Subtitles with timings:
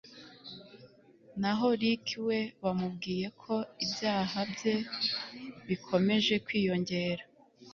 [1.41, 3.55] na ho Ricky we bamubwiye ko
[3.85, 4.75] ibyaha bye
[5.67, 7.23] bikomeje kwiyongera